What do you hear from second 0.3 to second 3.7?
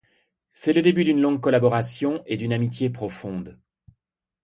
C'est le début d'une longue collaboration et d'une amitié profonde.